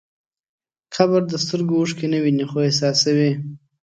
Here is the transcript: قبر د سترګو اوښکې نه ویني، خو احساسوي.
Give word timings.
قبر 0.95 1.21
د 1.27 1.33
سترګو 1.43 1.73
اوښکې 1.79 2.07
نه 2.13 2.19
ویني، 2.23 2.45
خو 2.49 2.57
احساسوي. 2.67 3.31